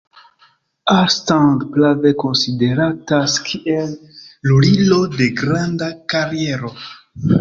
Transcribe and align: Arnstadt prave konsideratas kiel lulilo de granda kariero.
Arnstadt 0.93 1.59
prave 1.75 2.13
konsideratas 2.23 3.37
kiel 3.49 3.93
lulilo 4.49 4.99
de 5.21 5.29
granda 5.43 5.91
kariero. 6.15 6.73